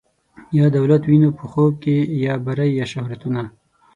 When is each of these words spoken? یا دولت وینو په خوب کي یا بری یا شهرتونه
یا 0.57 0.65
دولت 0.77 1.01
وینو 1.09 1.29
په 1.37 1.43
خوب 1.51 1.71
کي 1.83 1.97
یا 2.25 2.33
بری 2.45 2.69
یا 2.79 2.85
شهرتونه 2.93 3.43